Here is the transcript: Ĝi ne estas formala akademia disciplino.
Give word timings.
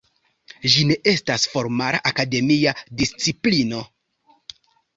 Ĝi 0.75 0.85
ne 0.91 0.95
estas 1.11 1.45
formala 1.51 2.01
akademia 2.11 2.75
disciplino. 3.03 3.87